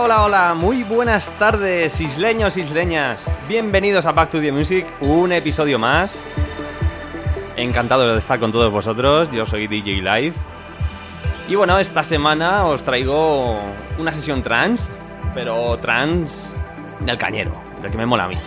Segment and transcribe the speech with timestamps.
[0.00, 3.18] Hola, hola, muy buenas tardes, isleños, isleñas.
[3.48, 6.14] Bienvenidos a Back to the Music, un episodio más.
[7.56, 10.34] Encantado de estar con todos vosotros, yo soy DJ Live.
[11.48, 13.60] Y bueno, esta semana os traigo
[13.98, 14.88] una sesión trans,
[15.34, 16.54] pero trans
[17.00, 18.38] del cañero, del que me mola a mí.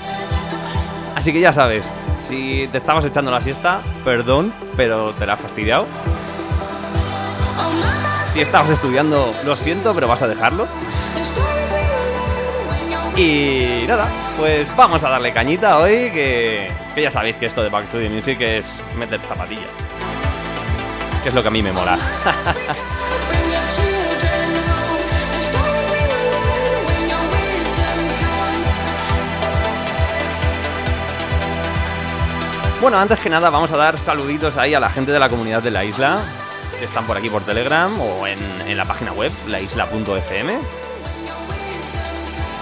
[1.15, 1.85] Así que ya sabes,
[2.17, 5.85] si te estabas echando la siesta, perdón, pero te la has fastidiado.
[8.31, 10.65] Si estabas estudiando, lo siento, pero vas a dejarlo.
[13.15, 14.07] Y nada,
[14.37, 18.09] pues vamos a darle cañita hoy, que, ya sabéis que esto de Back to the
[18.09, 18.65] Music es
[18.97, 19.69] meter zapatillas.
[21.21, 21.99] Que es lo que a mí me mola.
[32.81, 35.61] Bueno, antes que nada vamos a dar saluditos ahí a la gente de la comunidad
[35.61, 36.23] de la isla,
[36.79, 40.80] que están por aquí por Telegram o en, en la página web, laisla.fm.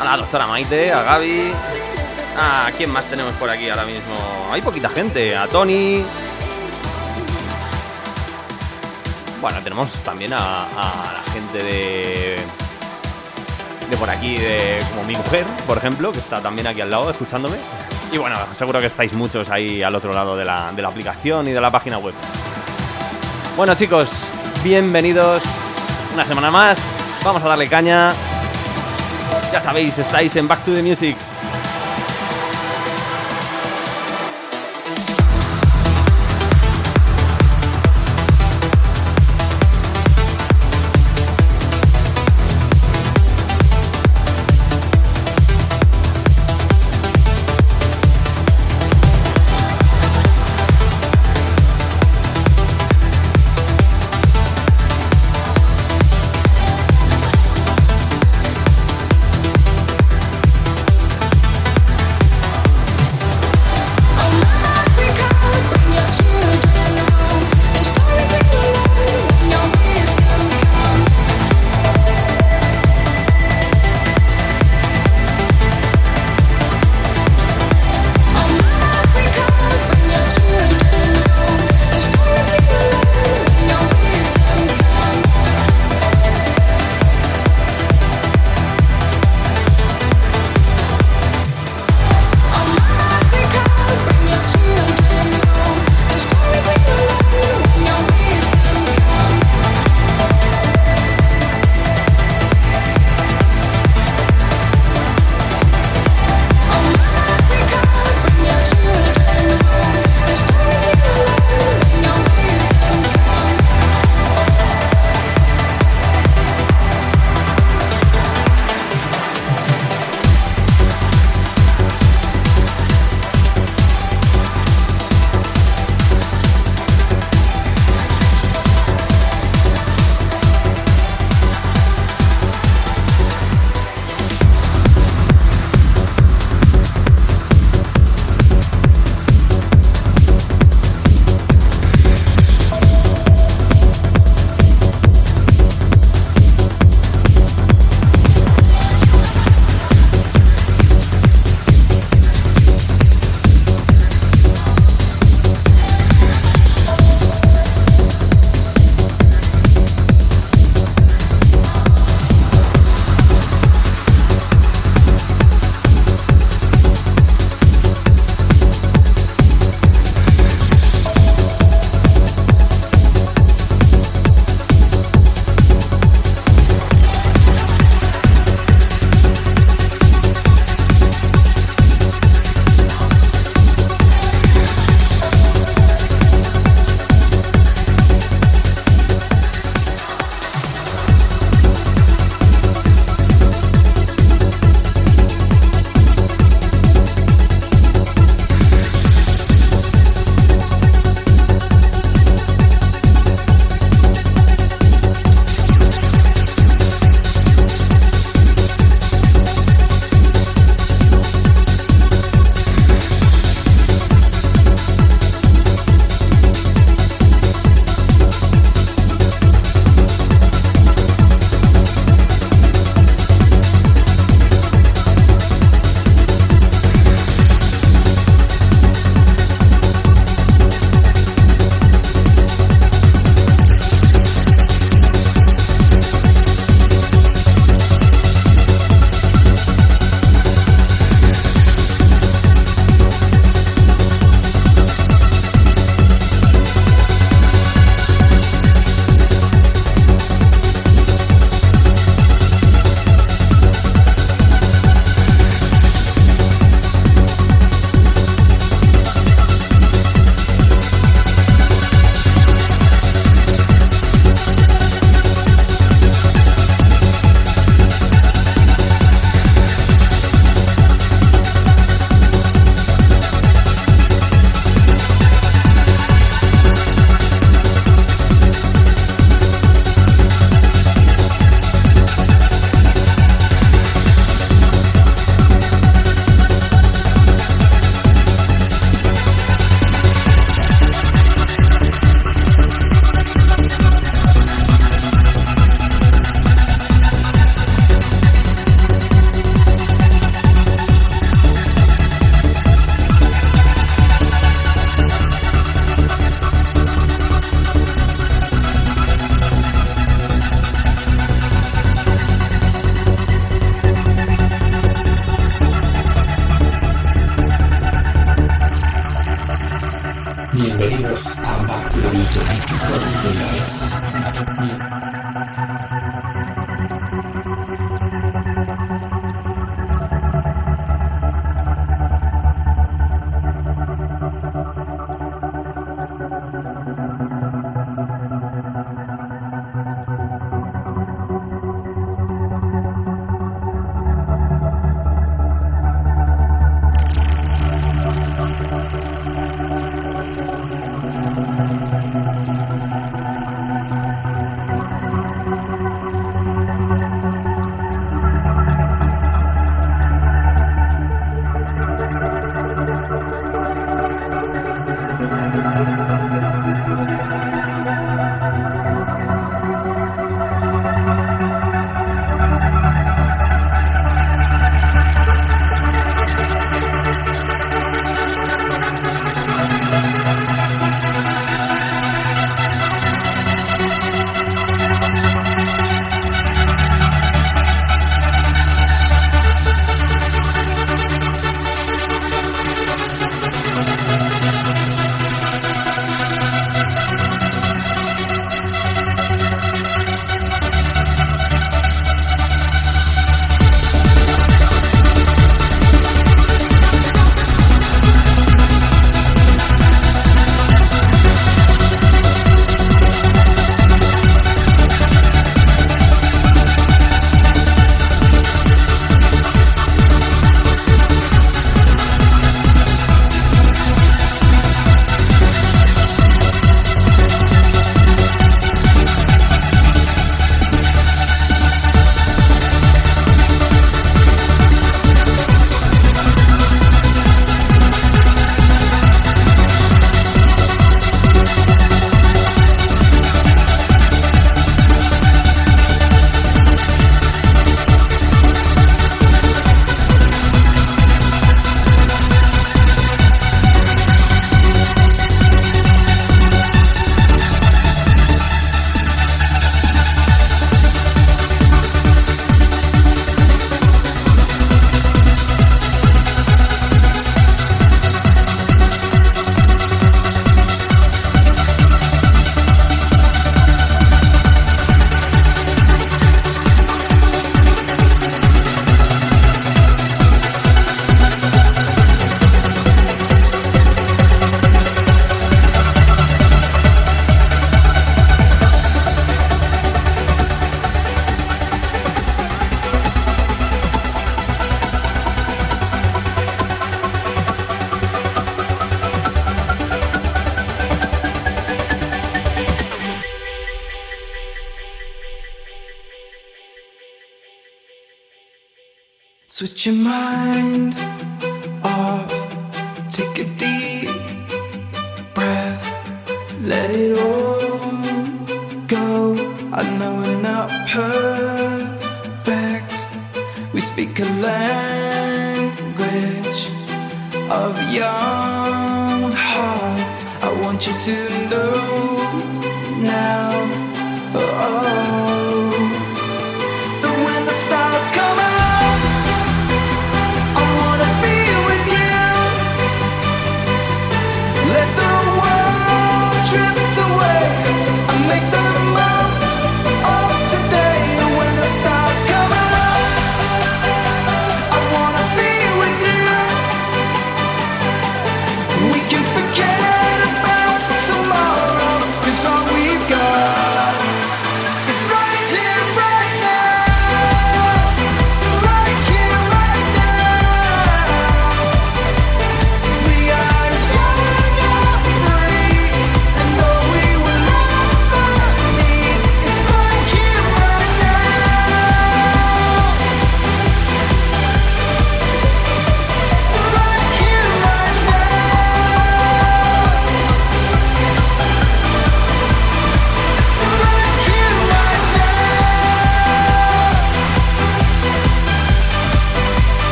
[0.00, 1.52] A la doctora Maite, a Gaby.
[2.38, 4.16] ¿A quién más tenemos por aquí ahora mismo?
[4.52, 5.36] Hay poquita gente.
[5.36, 6.04] A Tony.
[9.40, 12.36] Bueno, tenemos también a, la gente de.
[13.90, 17.10] De por aquí, de como mi mujer, por ejemplo, que está también aquí al lado
[17.10, 17.56] escuchándome.
[18.12, 21.48] Y bueno, seguro que estáis muchos ahí al otro lado de la, de la aplicación
[21.48, 22.14] y de la página web.
[23.56, 24.10] Bueno, chicos,
[24.62, 25.42] bienvenidos
[26.12, 26.78] una semana más.
[27.24, 28.12] Vamos a darle caña.
[29.52, 31.16] Ya sabéis, estáis en Back to the Music.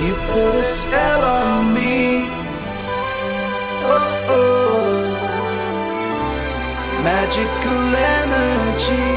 [0.00, 2.28] You put a spell on me.
[3.82, 4.98] Oh, oh.
[7.02, 9.10] magical energy.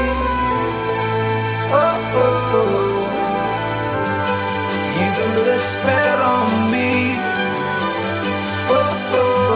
[1.70, 3.06] Oh, oh.
[4.98, 6.90] you put a spell on me.
[8.76, 9.54] Oh, oh.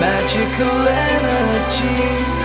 [0.00, 2.39] magical energy.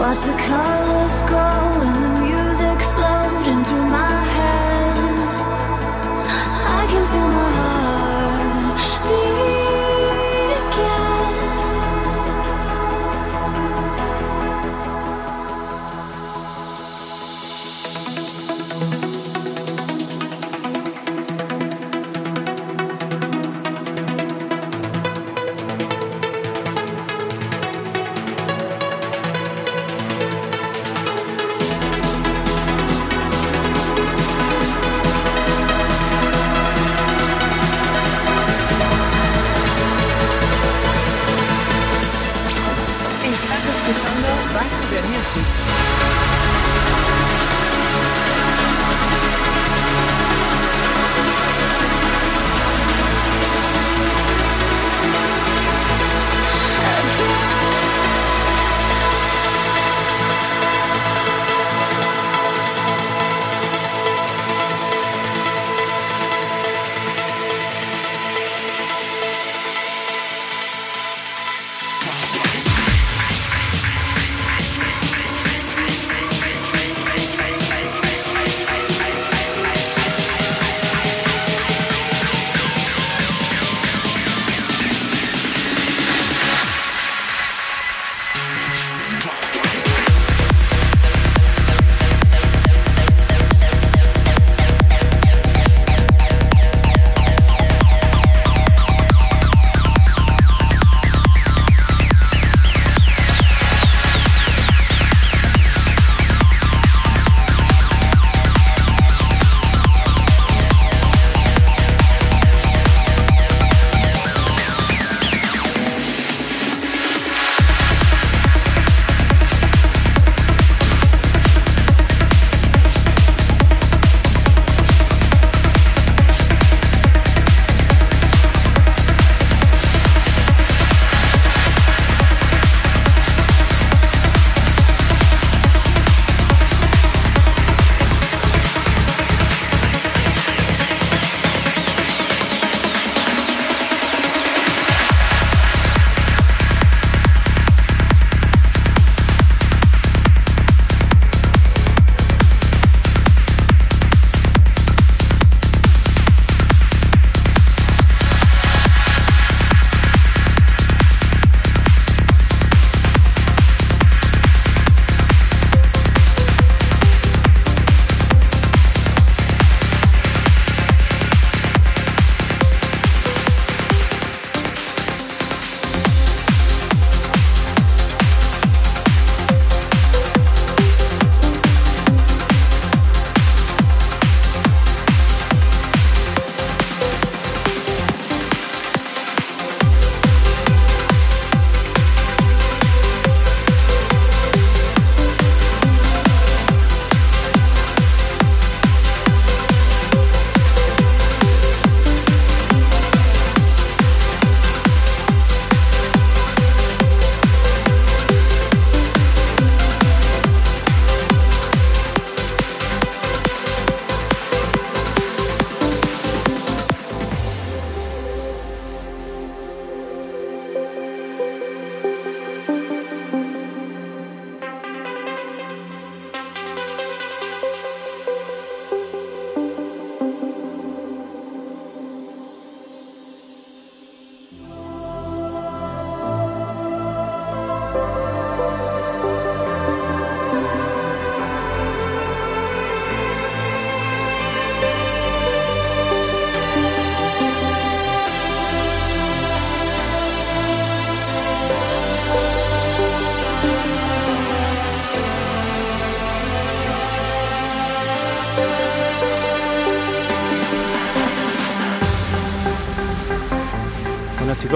[0.00, 1.99] Watch the colors grow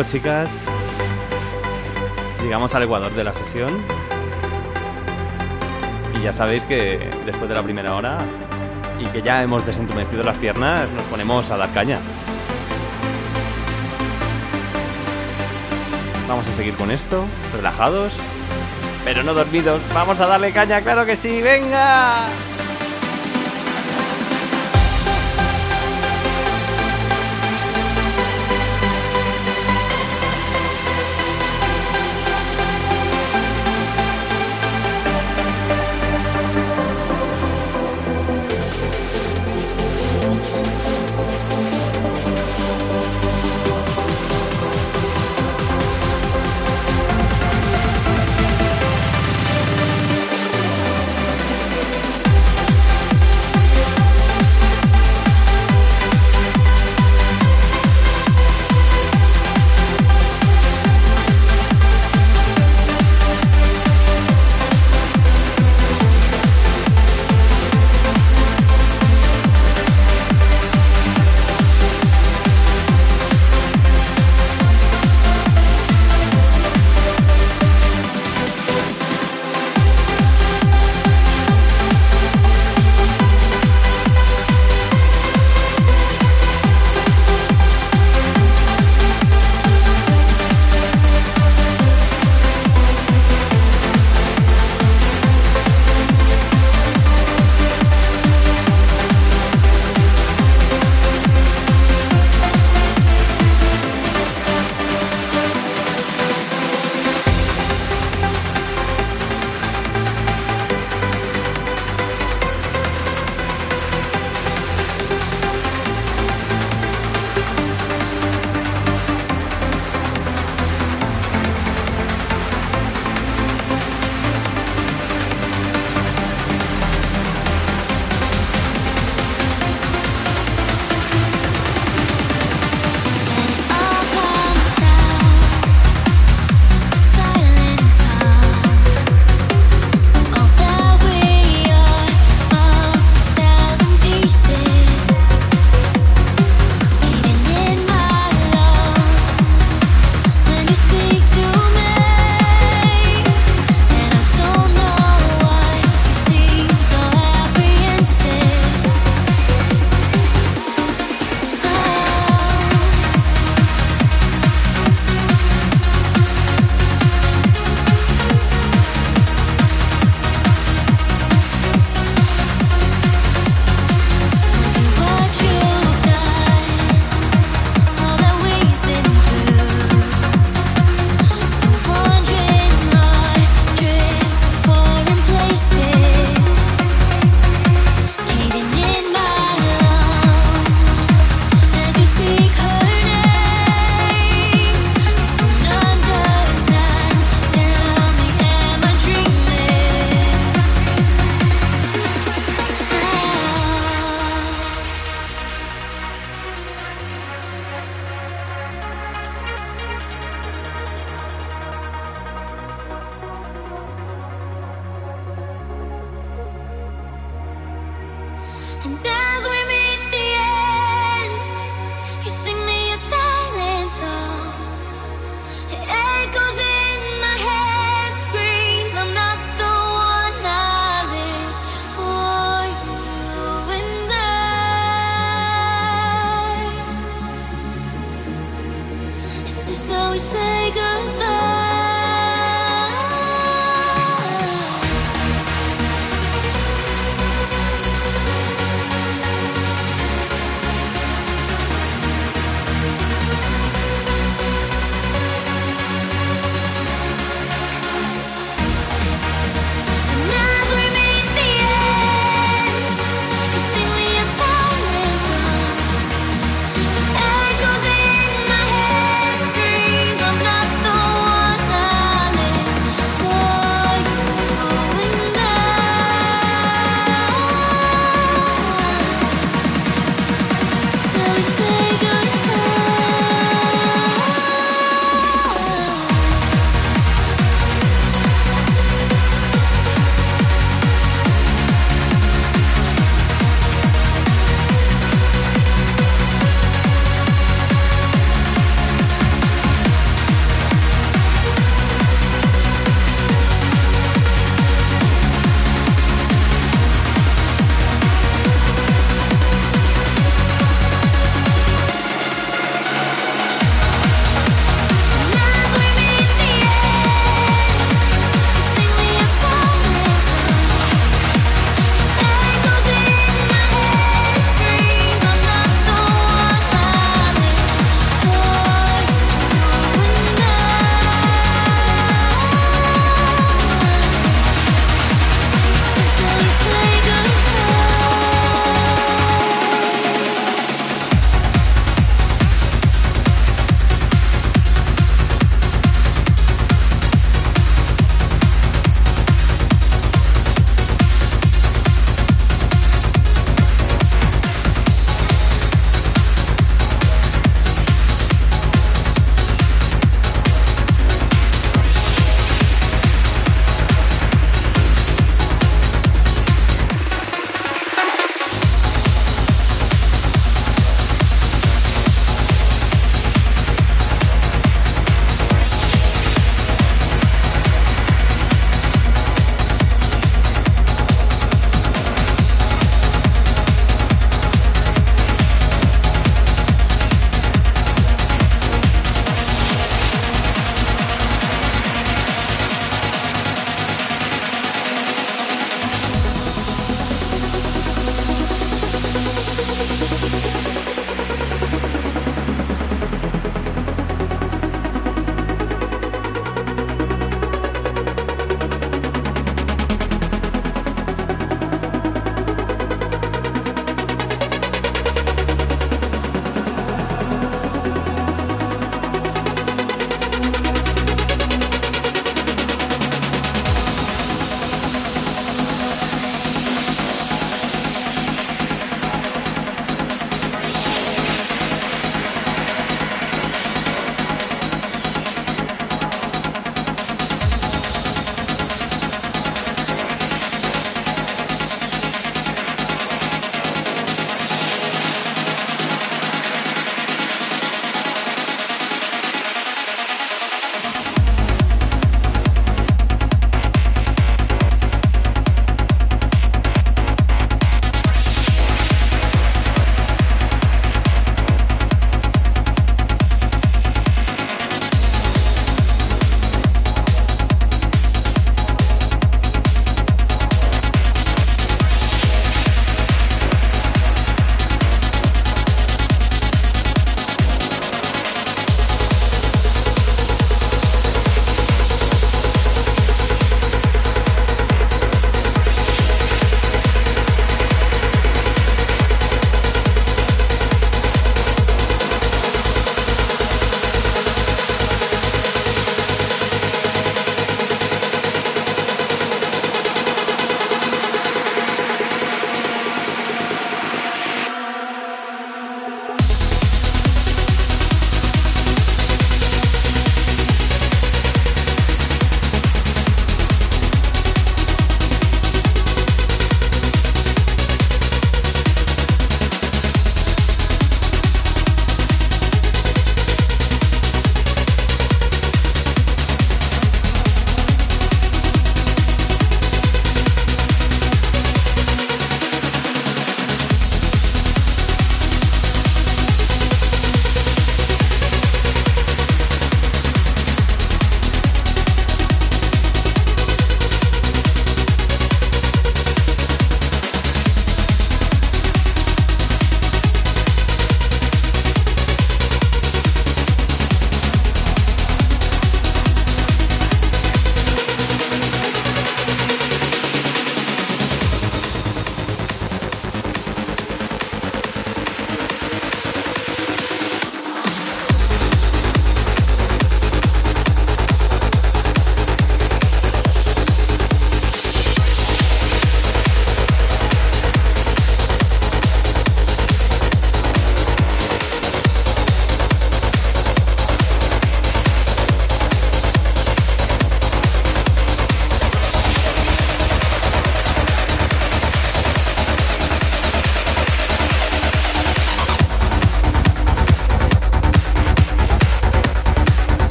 [0.00, 0.50] chicas,
[2.42, 3.70] llegamos al ecuador de la sesión.
[6.18, 8.16] Y ya sabéis que después de la primera hora
[8.98, 11.98] y que ya hemos desentumecido las piernas, nos ponemos a dar caña.
[16.26, 17.24] Vamos a seguir con esto,
[17.54, 18.14] relajados,
[19.04, 19.82] pero no dormidos.
[19.92, 22.16] Vamos a darle caña, claro que sí, venga.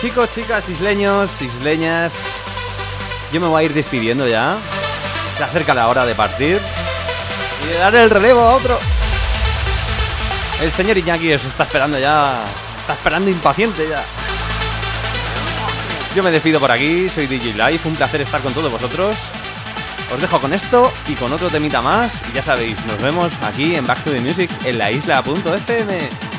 [0.00, 2.12] Chicos, chicas, isleños, isleñas,
[3.32, 4.56] yo me voy a ir despidiendo ya.
[5.36, 6.60] Se acerca la hora de partir
[7.64, 8.78] y de dar el relevo a otro.
[10.62, 12.44] El señor Iñaki os está esperando ya.
[12.80, 14.04] Está esperando impaciente ya.
[16.14, 19.16] Yo me despido por aquí, soy DJ Live, un placer estar con todos vosotros.
[20.14, 22.12] Os dejo con esto y con otro temita más.
[22.30, 26.33] Y ya sabéis, nos vemos aquí en Back to the Music en la isla.fm.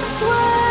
[0.00, 0.63] swear